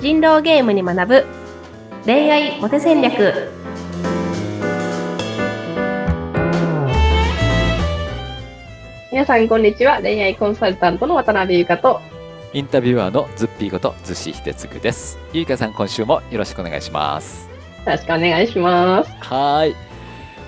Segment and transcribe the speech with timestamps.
[0.00, 1.26] 人狼ゲームに学ぶ
[2.06, 3.50] 恋愛モテ戦略
[9.12, 12.00] 皆さんこんにちは恋愛コンサルタントの渡辺優香と
[12.54, 15.18] インタビュアーのズッピーことズシヒデツグです。
[15.34, 17.48] ゆいかさん、今週もよろしくお願いします。
[17.84, 19.76] よろしくお願いしますはーい。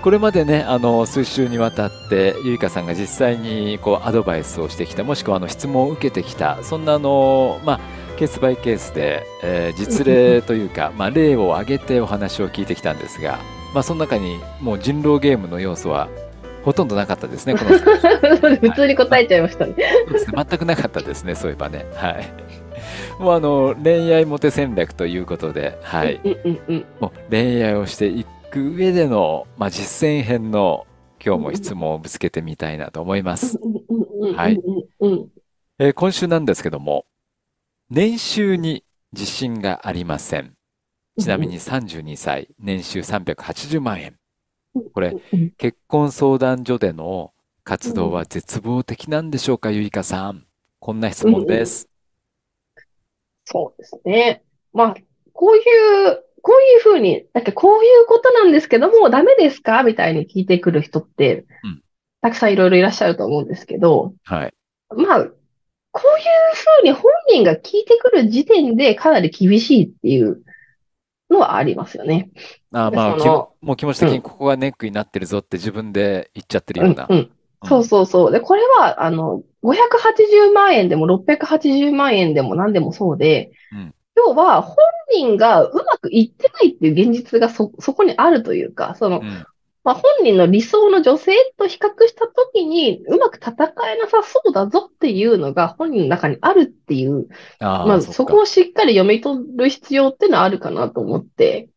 [0.03, 13.39] これまでね、あの、数週にわたって、ゆいかさんが実際に、こう、アドバイスをしてきた、もしくは、あの、質問を受けてきた、そんな、あの、まあ、ケースバイケースで、えー実例というか、 まあ、例を挙げてお話を聞いてきたんですが、
[13.75, 16.09] まあ、その中に、もう人狼ゲームの要素は、
[16.65, 17.71] ほとんどなかったですね、この
[18.57, 19.75] 普通に答えちゃいましたね
[20.07, 21.87] そうですね全くなかったですね、そういえばね。
[21.95, 22.33] はい。
[23.19, 26.21] もうあの恋愛モテ戦略ということで、はい。
[27.01, 30.87] もう恋愛をしていく上での、まあ、実践編の
[31.25, 33.59] 今日も質問をぶつけてみたいなと思います。
[34.37, 34.61] はい
[35.79, 37.07] えー今週なんですけども、
[37.95, 40.55] 年収に自信がありません。
[41.21, 44.17] ちなみに32歳、年収380万円。
[44.95, 50.47] これ、うん結婚相談所での活動は絶望的なんでしょうか、ゆいかさん。
[50.79, 51.87] こんな質問です。
[53.45, 54.43] そうですね。
[54.73, 54.97] まあ、
[55.35, 59.83] こういう、こういうふうに、だってこういうことなんですけども、ダメですか？
[59.83, 61.83] みたいに聞いてくる人ってうん、
[62.23, 64.55] たくさんいろいろいらっしゃると思うんですけど、はい。
[64.97, 65.29] まあ、
[65.93, 70.43] こういうふうに本人が聞いてくる時点でかなり厳しいっていう
[71.31, 72.31] のはありますよね。
[72.73, 77.07] あーまあ、もう気持ち的にここがネックになってるぞって自分で言っちゃってるような。
[77.09, 77.19] うん
[77.63, 77.69] うん。
[77.69, 78.33] そうそうそう。
[78.33, 84.77] で、これは、あの、580万円でも680万円でも何でもそうで、うん要は本
[85.15, 89.47] 人がうまくいってないっていう現実がそ、そこにあるというか、その、うん
[89.85, 93.53] まあ、本人の理想の女性と比較したときに、うまく戦
[93.93, 101.69] えなさそうだぞっていうのが本人の中にあるっていう、まあ、ああ、そこをしっかり読み取る必要っていうのはあるかなと思って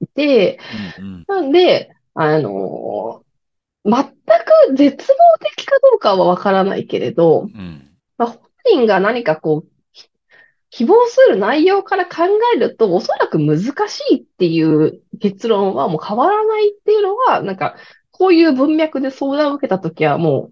[0.00, 0.58] いて、
[0.98, 1.24] うんうん。
[1.26, 3.26] なんで、あのー
[3.88, 5.14] 全く絶望
[5.54, 7.88] 的かどうかはわからないけれど、うん。
[8.18, 10.10] まあ、本人が何かこう、き
[10.70, 12.24] 希望する内容から考
[12.56, 17.76] えると、おそらく難しいっていう結論はもう変わらないっていうのは、なんか、
[18.10, 20.50] こういう文脈で相談を受けたときはも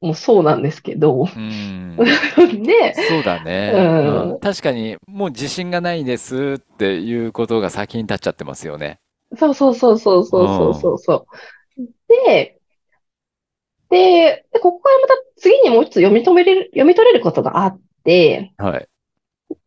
[0.00, 1.26] う、もうそうなんですけど。
[1.32, 1.96] うん。
[1.96, 2.94] で。
[3.08, 8.98] そうだね、うん、確かに、もう自信がないですっていうことが先に立っちゃってますよね。
[9.36, 11.14] そうそうそうそうそうそうそ
[11.78, 11.82] う。
[11.82, 12.58] うん、で、
[13.90, 18.88] で、で、ここからまた次にもう一つ読み止めれる、読み取れることがあって、はい。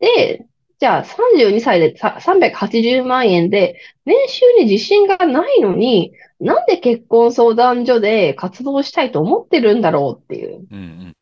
[0.00, 0.46] で、
[0.84, 11.16] じゃあ32歳でさ380万円で、年収に自信がないのに、なんで結婚相談所で活動したいと思ってるんだろうっていううん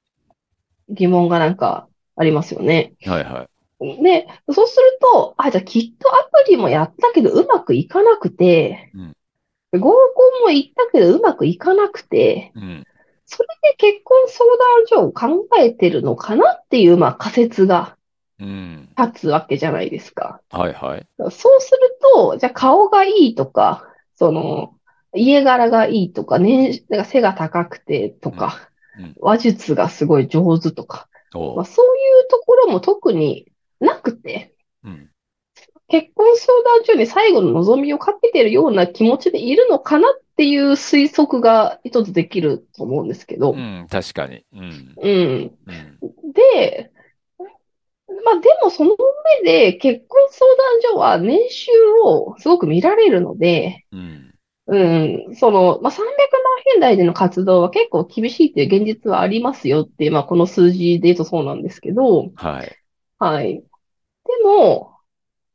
[0.88, 1.86] 疑問がなんか
[2.16, 2.94] ありますよね。
[3.06, 3.12] うん。
[3.12, 3.46] はいは
[3.80, 4.02] い。
[4.02, 9.16] で、そうすると、あ、じゃあきっとアプリもやったけどうまくいかなくて、うん
[9.74, 9.88] 合コ
[10.40, 12.84] ンも行ったけどうまくいかなくて、うん。
[13.26, 18.01] それで結婚相談所を考えてるのかなっていう、まあ仮説がうん。
[18.98, 20.40] 立つわけじゃないですか。
[20.50, 21.06] はいはい。
[21.18, 24.74] そうすると、じゃあ顔がいいとか、その、
[25.14, 33.50] 家柄がいいとか、年、なんか背が高くてとかうんうん、話術がすごい上手とか、まあ、そういうところも特に
[33.80, 34.54] なくて、
[34.84, 35.08] うん。
[35.88, 44.44] 結婚相談所に最後の望みをかけてるような気持ちでいるのかなっていう推測が一つできると思うんですけどう、ん、確かに。
[44.54, 44.94] うん。
[44.96, 45.58] うん。
[45.66, 46.32] うん。
[46.32, 46.91] で、
[48.24, 51.70] まあでもその上で結婚相談所は年収
[52.04, 54.28] をすごく見られるので、うん。
[54.68, 54.78] う
[55.30, 56.14] ん、その、まあ、300万
[56.76, 62.78] 円台での活動は結構厳しいっていう現実はありますよっていう、まあこの数字で言うとそうなんですけど、はい。
[63.18, 63.54] はい。
[63.54, 63.62] で
[64.44, 64.96] も、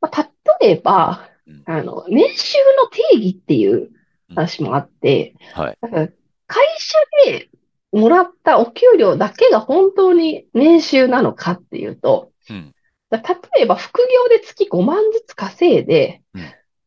[0.00, 0.30] まあ、
[0.60, 3.90] 例えばうん、あの、年収の定義っていう
[4.34, 5.78] 話もあって、はい。
[5.80, 6.08] だから
[6.46, 7.48] 会社で
[7.90, 12.74] もらったお給料だけが本当に年収なのかっていうと、うん。
[13.10, 16.42] だ例えば副業で月5万ずつ稼いでうん、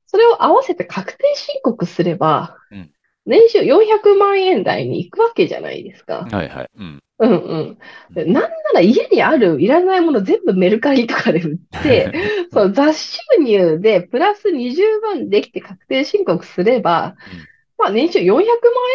[0.06, 2.92] それを合わせて確定申告すればうん、
[3.26, 6.28] 年収400万円台に行くわけじゃないですか。
[6.32, 6.70] はいはい。
[6.78, 7.00] うん。
[7.20, 7.78] うんうん。
[8.14, 12.12] でなんなら家にあるいらないもの全部メルカリとかで売って、
[12.52, 17.40] そう雑収入でプラス20万できて確定申告すればうん、
[17.78, 18.44] まあ年収400万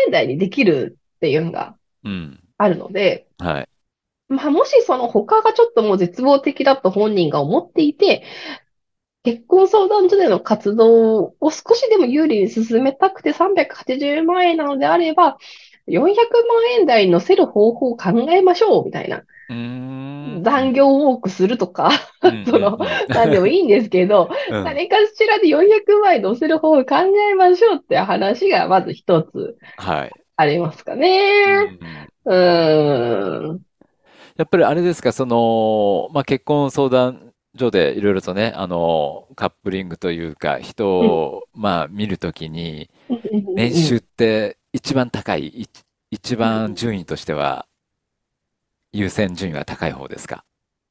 [0.06, 2.40] 円台にできるっていうのがうん。
[2.58, 3.68] あるので、はい。
[4.28, 8.24] まあもしその他がちょっともう絶望的だと本人が思っていて、
[9.24, 15.36] 結婚相談所での活動を少しでも有利に進めたくて380万円なのであれば、
[15.86, 19.24] 400万円台に乗せる方法を考えましょう、みたいな。
[20.42, 21.90] 残業を多くするとか、
[22.22, 24.58] うん、その、うん、何でもいいんですけど、うん。
[24.58, 26.96] うん何かしらで400万円乗せる方を考
[27.30, 30.10] えましょうって話がまず一つはい。
[30.36, 31.66] ありますかうね。
[31.72, 31.78] ん。
[32.24, 33.65] うーん。
[34.36, 41.08] やっぱりあれですか、その、まあ、結婚相談所でいろいろとね、あの、カップリングというか、人うん。
[41.08, 45.66] を、まあ、見るときに、うん年収っうんて一番高い、い
[46.10, 47.66] 一番順位としては、
[48.92, 50.44] 優先順位は高い方ですか？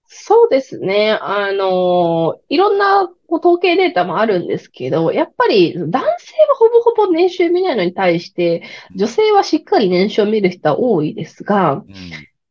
[0.07, 1.17] そうですね。
[1.21, 8.63] あの、いろんなこう統計データもあるんですけど、やっぱり男性はほぼほぼ年収見ないのに対して、
[8.95, 11.83] 女性はしっかり年収を見る人は多いですが、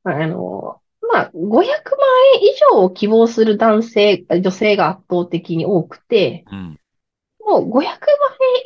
[0.04, 0.12] うん。
[0.12, 0.80] あの、
[1.14, 1.98] まあ、500万
[2.42, 6.78] 円以上を希望する男性、女性が圧倒的に多くて、うん。
[7.46, 7.96] もう500万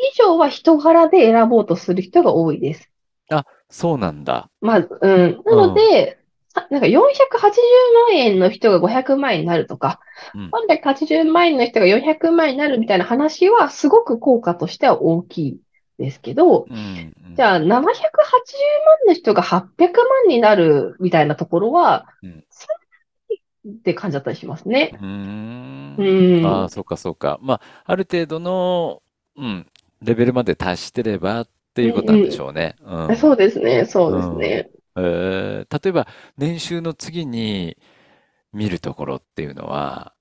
[0.00, 2.90] 円以上は人柄で選ぼうとする人が多いです。
[3.30, 4.50] あ、そうなんだ。
[4.60, 5.42] まず、うん。
[5.44, 5.68] なうん。
[5.68, 6.18] ので、
[6.48, 10.00] さなんか480万円の人が500万円になるとか、
[10.34, 10.50] うん。
[10.50, 15.60] 380万円の人が400万円になるみたいな話はすごく効果としては大きい
[15.98, 16.76] ですけど、うん。
[16.76, 17.14] うん。
[17.36, 22.44] じゃあ780万の人が800万になるみたいなところは、うん
[23.68, 24.92] って感じだったりしますね。
[25.00, 25.06] うー
[25.96, 26.06] うん。
[26.40, 26.68] ああ、ん。
[26.68, 27.38] そうかそうか。
[27.42, 29.02] まあ、ある程度の、
[29.36, 29.66] うん、
[30.02, 32.76] レベルまで達してればってういうことなんでしんょうね。
[32.82, 33.14] ううん。
[33.14, 33.16] ん。
[33.16, 33.86] そうですね。
[33.86, 34.60] そうですうん。
[34.60, 34.70] ね。
[34.96, 36.08] えー、例えば、
[36.38, 37.76] 年収の次に
[38.52, 40.14] 見るところっていうのは、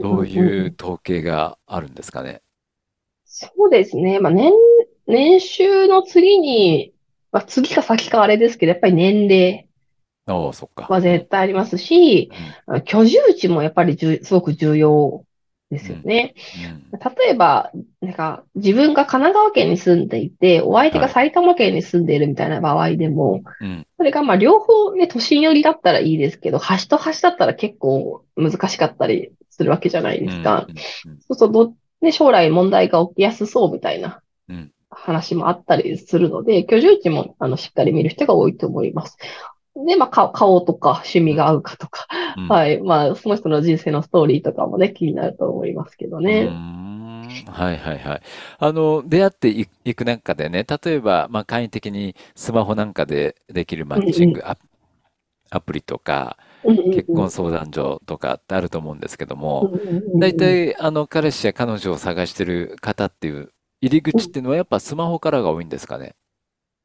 [0.00, 0.26] どう。
[0.26, 2.42] いう統計があるんですかね？
[3.24, 4.20] そうですね。
[4.20, 4.52] まあ、年、
[5.12, 6.92] 年収の次に、
[7.30, 9.68] まあ、次か先かあれですけど、やっぱり年齢。
[10.28, 10.84] おお、そっか。
[10.84, 11.02] はうん。
[11.02, 12.30] 絶対ありますし、
[12.68, 12.76] うん。
[12.76, 15.24] あ居住地もやっぱりじゅすごく重要
[15.70, 15.84] でうん。
[15.84, 16.34] すよね。
[16.56, 16.82] うん。
[16.92, 21.14] 例えば、なんか自分が神奈川県に住んでいて、お相手がはい。
[21.14, 23.86] 埼玉県に住んでいるみたいな場合でも、うん。
[23.96, 30.32] それがまあ両方ね、都心寄りだったらいいですけど、端と端だったら結構難しかったりするわけじゃないでうん。
[30.32, 30.66] すか。
[30.68, 30.72] う
[31.08, 31.10] ん。
[31.12, 31.20] うん。
[31.20, 34.22] そうするとど、ね、将来問題が起きやすそうみたいなうん。
[34.94, 39.16] 話もあったりするので、居住地もあのしっかり見る人が多いと思います。
[39.86, 42.06] で、まあ、顔顔とか趣味が合うかとか、
[42.36, 42.48] うん。
[42.48, 42.80] はい。
[42.80, 46.42] まあ、その人の人生のストーリーとかもね、気になると思いますけどね。
[46.44, 47.28] ん。
[47.46, 48.22] はいはいはい。
[48.58, 53.96] あの、出会っていいく中でね、例えば、まあ、簡易的にスマホなんかでできるマ。
[53.96, 54.58] ッチングア、
[55.50, 57.16] アプリとか、結うん。
[57.16, 59.70] 婚相談所とかってあると思うんですけども、
[60.20, 60.36] 大。
[60.36, 63.52] 体、あの、彼氏や彼女を探してる方っていう
[63.82, 66.14] 入り口っていうのはやっぱスマホからが多いんですかね？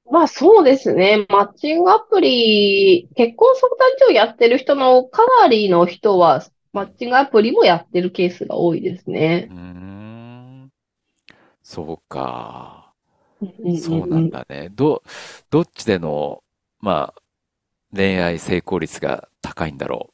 [0.10, 1.26] まあそうですね。
[1.30, 9.48] マッチングアプリ、結婚相談所をやってる人のかなりの人は、マッチングアプリもやってるケースが多いですね。
[9.52, 10.72] うーん。
[11.62, 12.94] そうか。
[13.82, 14.08] そう。
[14.08, 14.70] なんだね。
[14.72, 15.04] ど、
[15.50, 16.42] どっちでの、
[16.80, 17.22] まあ、
[17.94, 20.10] 恋愛成功率が高いんだろ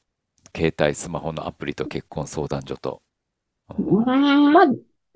[0.54, 0.58] う？
[0.58, 3.02] 携帯、スマホのアプリと結婚相談所と。
[3.78, 3.82] う。
[3.82, 4.68] ん、まあ、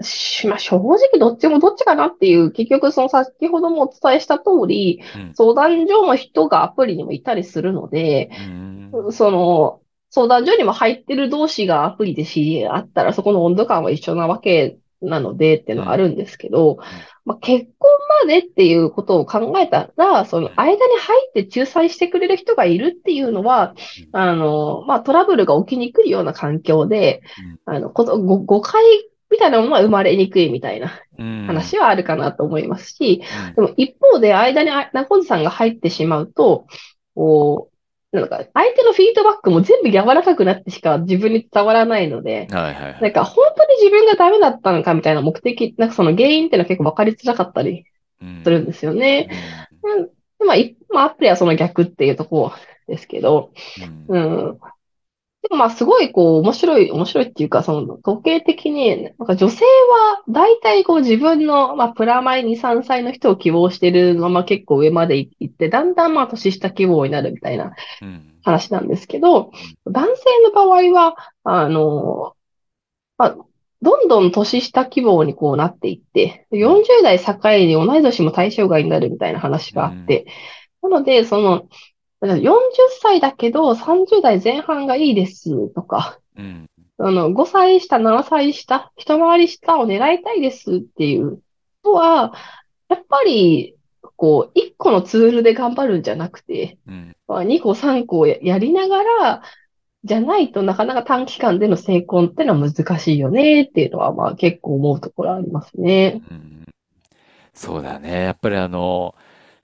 [0.01, 5.33] しまあ、正直どっちもどっちかなっていう、結局その先ほどもお伝えした通り、うん。
[5.33, 9.11] 相談所の人がアプリにもいたりするので、うーん。
[9.11, 15.83] その、相談所にも入ってる同士がアプリで知り合ったら、そこの温度感は一緒なわけなのでっていううん。
[15.83, 16.77] のはあるんですけど、うん。
[17.25, 17.89] まあ、結婚
[18.23, 23.73] までっていうことを考えたら、その間に入って仲裁してくれる人がいるっていうのは、
[24.13, 24.19] うん。
[24.19, 27.23] あの、まあ、トラブルが起きにくいような環境で、
[27.65, 27.75] うん。
[27.75, 28.83] あの、こと、ご誤解
[29.29, 31.45] みたいなものは生まれにくいみたいなうん。
[31.47, 33.55] 話はあるかなと思いますし、うん。
[33.55, 36.67] でも一方で間にあ中地さんが入ってしまうと、
[37.15, 37.69] こ
[38.13, 43.01] う、なんか相手のフィードバックも全部柔らかくなってしか自分に伝わらないので、はいはいはい。
[43.01, 47.85] なんか本当に自分がダメだったのかみたいな目的、なんかその原因っていうのは結構分かりづらかったり
[48.21, 48.41] うん。
[48.43, 49.29] するんですよね。
[49.83, 49.91] うん。
[49.99, 52.53] うん、でまあ、いまあ、アプリはその逆っていうところ
[52.87, 53.51] ですけど、
[54.09, 54.17] うん。
[54.17, 54.59] うん。
[55.49, 68.33] でもまあすごいこう面白い、面白いっていうか、その統計的に、なんか女性は大体こう自分の、まあプラマイ2、3歳の人を希望してるまま結構上まで行って、だんだんまあ年下希望になるみたいなうん。
[68.43, 69.51] 話なんですけど、
[69.85, 69.93] うん。
[69.93, 72.35] 男性の場合は、あの、
[73.17, 73.37] まあ、
[73.81, 76.59] どんどん年下希望にこうなっていって、うん。
[76.59, 77.33] 40代境
[77.65, 79.77] に同い年も対象外になるみたいな話うん。
[79.77, 80.25] があって、
[80.81, 81.69] なので、その、
[82.21, 82.71] 40
[83.01, 86.69] 歳だけど30代前半がいいですとか、うん。
[86.99, 91.41] あの、5歳下、7歳下、一回り下を狙いたいですっていう
[91.83, 92.33] 人は、
[92.89, 93.75] やっぱり、
[94.15, 97.15] こう、1個のツールで頑張るんじゃなくて、うん。
[97.27, 99.43] まあ、2個、3個ややりながら、
[100.03, 106.21] じゃないとなかなか短期間での成婚ってのは難しいよねっていうのは、まあ結構思うところありますね。
[106.31, 106.57] うん
[107.57, 108.25] そうだね。
[108.25, 109.15] やっぱりあの、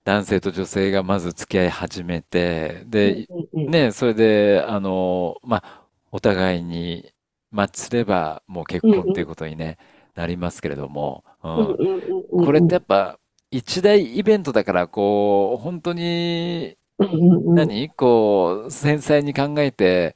[0.05, 3.27] 男性と女性がまず付き合い始めて、うんで。
[3.53, 7.13] ね、それで、あの、まあ、お互いに
[7.51, 8.81] マッチすればもう結。
[8.81, 9.77] 婚ということにね、
[10.15, 12.67] なりますけれども、ううんこれっうん。
[12.67, 13.17] てやっぱ
[13.50, 16.77] 一大イベントだから、こう、本当に。
[17.00, 17.89] 何？
[17.89, 20.15] こう、繊細に考えて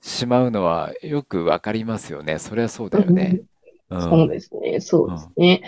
[0.00, 2.38] しまうのはよくわかりますよね。
[2.38, 2.90] そりゃそう。
[2.90, 3.42] だよね。
[3.90, 4.28] うそうん。
[4.28, 4.80] ですね。
[4.80, 5.14] そううん。
[5.14, 5.62] ですね。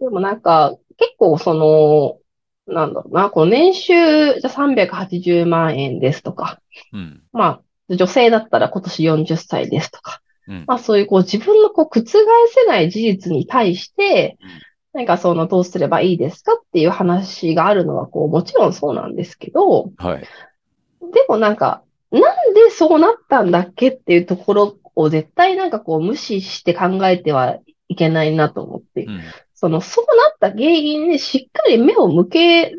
[0.00, 0.08] うん。
[0.08, 2.18] でもなんか、結構その、
[2.66, 6.60] なんだろうな、この年収、じゃ380万円ですとか、
[6.92, 7.22] うん。
[7.32, 10.64] まあ、女性だったら今年40歳ですとか、うん。
[10.66, 12.24] まあそういうこう自分のこう覆せ
[12.66, 14.48] ない事実に対して、うん
[14.94, 20.20] なんかそのどうすればいいですかっていう話があるのはこうもちろんそうなんですけど、はい。
[20.20, 29.20] でもなんか、なんでそうなったんだっけっていうところを絶対なんかこう無視して考えてはいけないなと思って、うん。
[29.54, 32.74] そのそうなった原因にしっかり目を向け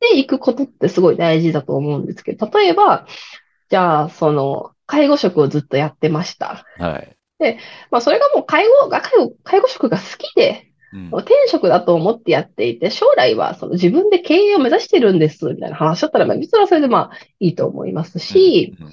[0.00, 3.06] ていくことってすごい大事だと思うんですけど、例えば、
[3.70, 6.66] じゃあその介護職をずっとやってました。
[6.78, 7.16] はい。
[7.38, 7.58] で、
[7.90, 11.06] まあそれがもう介護が、介護、介護職が好きで、うん。
[11.08, 18.20] 転職だと思ってやっていて、将来はその自分で経営を目指してるんです、みたいな話だったら、まあ、実はそれでまあいいと思いますうん。
[18.20, 18.92] し、うん。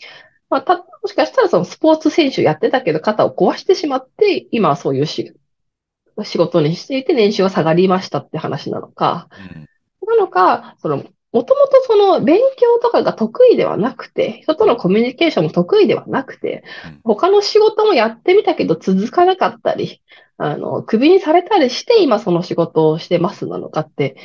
[0.50, 5.34] まあ、た、もしかしたらそのスポーツ選手やってたけど肩を壊してしまって、今はそういうし
[6.24, 9.70] 仕事にしていて年収が下がりましたって話なのか、うん。
[10.08, 14.80] なのか、その、もともとその勉強とかが得意ではなくて、人とのうん。
[14.80, 17.02] コミュニケーションも得意ではなくて、うん。
[17.04, 20.02] 他の仕事もやってみたけど続かなかったり、
[20.38, 24.16] あの、クビにされたりして今その仕事をしてますなのかって、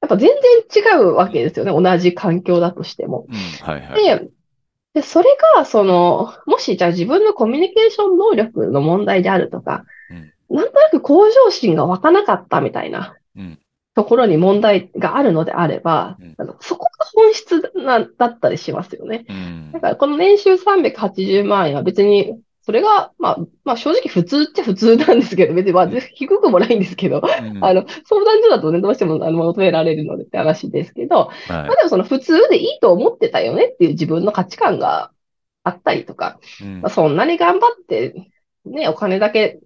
[0.00, 0.30] やっぱ全
[0.70, 1.72] 然違うわけですよね。
[1.72, 3.26] 同じ環境だとしても。
[3.28, 3.36] うん。
[3.66, 4.20] はいはいはい。
[4.20, 4.28] で、
[4.94, 10.32] で、それが、その、もしじゃあ自分のコミュニケーション能力の問題であるとか、うん。
[10.50, 13.58] なんとなく向上心が湧かなかったみたいなうん。
[13.98, 16.34] ところに問題があるのであれば、うん。
[16.38, 19.26] あのそこが本質な、だったりしますよね。
[19.28, 19.72] うん。
[19.72, 26.00] だからこの年収380万円は別に、それが、まあ、まあ正直普通っちゃ普通なんですけど、別にまあうん。
[26.14, 27.64] 低くもないんですけど、うん。
[27.64, 31.48] あの、相談所だとね、どうしてもあの求められるのでって話ですけど、はい。
[31.48, 35.10] まあでもその普通でいいと思ってたよねっていう自分の価値観が
[35.64, 36.90] あったりとか、まあ、うん。
[36.90, 38.30] そんなに頑張って、
[38.64, 39.58] ね、お金だけ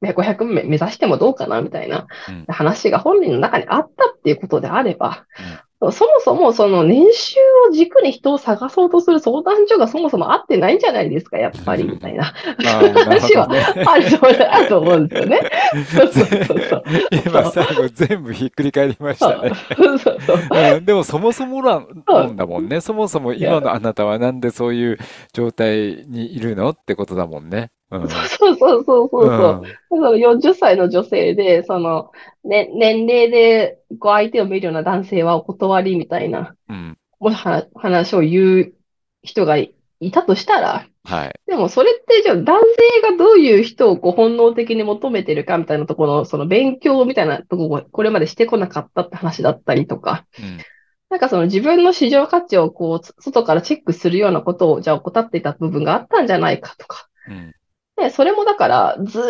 [0.00, 2.44] ね500目目指してもどうかなみたいなうん。
[2.48, 5.42] 話が本人の中にあったっていうことであれば、う
[5.88, 5.92] ん。
[5.92, 7.36] そもそもその年収
[7.68, 12.24] を軸に人を探そうとする相談所がそもそも合ってないんじゃないですか、やっぱり、みたいな
[13.04, 13.48] 話は。
[13.86, 13.98] あ
[14.60, 15.40] ると思うんですよね。
[15.92, 16.84] そうそうそう。
[17.26, 19.52] 今最後全部ひっくり返りましたね。
[19.76, 20.38] そうそうそう。
[20.76, 22.80] うん、でもそもそも論、そう論だもんね。
[22.80, 24.98] そもそも今のあなたはなんでそういう
[25.32, 27.70] 状態にいるのってことだもんね。
[27.90, 28.08] うん。
[28.08, 29.62] そうそうそうそううそう。
[29.62, 29.62] ん。
[29.88, 32.10] その40歳の女性で、その、
[32.44, 36.98] ね、年齢でこう相手を見るような男性はお断りみたいな、うん。
[37.20, 38.74] もし話話を言う
[39.22, 41.40] 人がいいたとしたら、はい。
[41.46, 42.60] でもそれってじゃあ男
[43.02, 50.58] 性がどういう人をこう本能的に求めてるかみたいなところの、その勉強みたいなところをこれまでしてこなかったって話だったりとか、うん。
[51.10, 57.08] なんかその自分の市場価値をこう、外からチェックするようなことをじゃあ怠っていた部分があったんじゃないかとか。
[57.28, 57.54] うん。
[57.96, 59.22] で、それもだからずー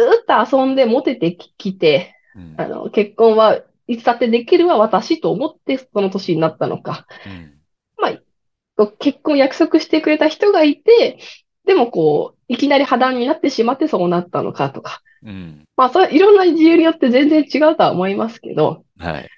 [0.42, 2.54] っと遊んでモテてきて、うん。
[2.58, 7.06] あの、結婚はいつだってできるわ私と思ってその年になったのか。
[7.26, 7.54] うん。
[7.98, 11.18] まあ、結婚約束してくれた人がいて、
[11.66, 15.00] でもこう、いきなり破談になってしまってそうなったのかとか。
[15.22, 15.64] うん。
[15.76, 19.28] まあ、それいろんな理由によって全然違うとは思いますけど、はい。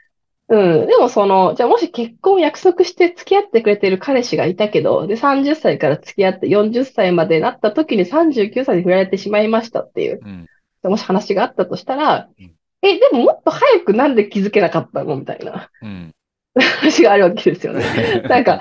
[0.49, 0.87] うん。
[0.87, 10.47] でもその、じゃあもし結婚を約束して付き合ってくれてる彼氏がいたけど、で、30歳から付き合って40歳までなった時に39歳で振られてしまいましたっていう、うん。
[10.91, 12.55] もし話があったとしたら、うん。
[12.83, 15.17] え、でももっと早くなんで気づけなかったの？
[15.17, 16.15] みたいなうん。
[16.55, 17.83] 話があるわけですよね。
[18.29, 18.61] なんか、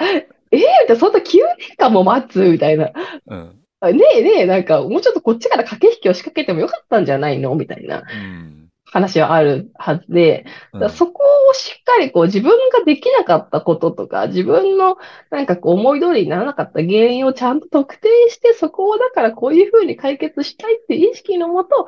[0.52, 2.40] えー、そんな9年間も待つ？
[2.40, 2.92] みたいな。
[3.28, 3.60] うん。
[3.82, 7.54] あねえねえ、なんか、もうちょっとこっちから駆け引きを仕掛けてもよかったんじゃないの？
[7.56, 8.65] みたいなうん。
[8.96, 10.46] 話はあるはずで。
[10.90, 14.98] そこをしっかりこう自分ができなかったこととか、自分の
[15.30, 21.88] なんかこう思い通りにならなかった原因をちゃんと特定して、そこをだからこういうふうに解決したいって意識のもと、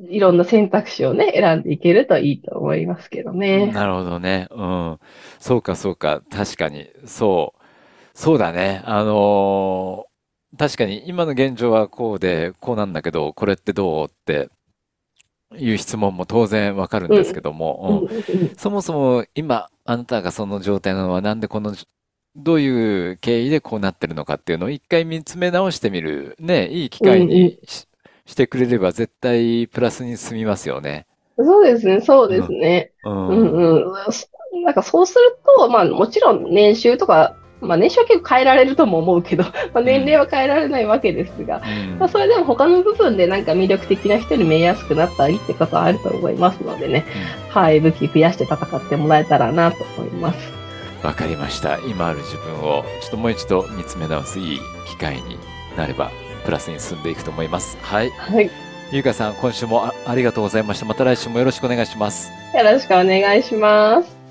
[0.00, 3.68] いろんな選択肢をね、選んでいけるといいと思いますけどね。
[3.68, 4.48] なるほどね。
[4.50, 4.98] うん。
[5.38, 6.22] そうか、そうか。
[6.30, 6.90] 確かに。
[7.06, 7.62] そう。
[8.12, 8.82] そうだね。
[8.84, 10.12] あのー
[10.58, 14.50] 確かに今の現状はこうで、こうなんだけど、これってどうって
[15.58, 17.52] いう質問も当然わかるんですけうん、ど
[17.88, 18.06] うん、も、
[18.56, 21.74] そもそも今、あなたがその状態なのはなんでこの、
[22.36, 27.28] どういう経緯でこうなってるのかっていうのを一回見つめ直してみる、ね、いい機うん、会うん。
[27.28, 27.86] にし、
[28.26, 31.06] してくれれば絶対プラスに進みますよね。
[31.38, 32.60] そうですね、そうですうん。
[32.60, 32.92] ね。
[33.04, 33.52] ううん、ん。
[33.54, 34.64] うん。
[34.64, 47.04] なんかそうすると、まあもちろん年収とか、まあ年収は結構変えられるとも思うけど、 まあ年齢は変えられないわけですが、うんまあそれでも他の部分でなんか魅力的な人に見えやすくなったりってことはあると思いますのでね、
[47.48, 50.52] はい、武器増やして戦ってもらえたらなと思います。
[51.02, 51.78] わかりました。
[51.88, 55.38] 今ある自分をちょっともう一度見つめ直すいい機会に
[55.76, 56.10] なれば、
[56.44, 57.76] プラスに進んでいくと思います。
[57.82, 58.10] はい。
[58.10, 58.50] はい、
[58.92, 60.86] ゆうかさん、今週もあありがとうございました。
[60.86, 62.30] また来週もよろしくお願いします。
[62.54, 64.21] よろしくお願いします。